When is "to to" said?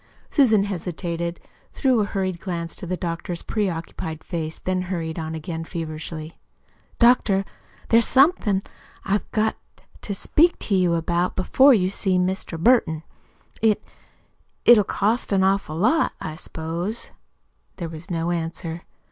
9.77-10.15